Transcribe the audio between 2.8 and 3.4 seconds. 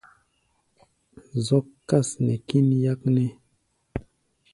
yáknɛ́.